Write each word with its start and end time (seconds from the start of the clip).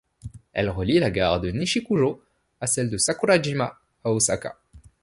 Elle 0.53 0.71
relie 0.71 0.97
la 0.97 1.11
gare 1.11 1.41
de 1.41 1.51
Nishikujō 1.51 2.19
à 2.59 2.65
celle 2.65 2.89
de 2.89 2.97
Sakurajima 2.97 3.77
à 4.03 4.11
Osaka. 4.11 4.57